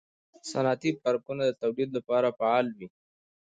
[0.49, 2.87] صنعتي پارکونه د تولید لپاره فعال وي.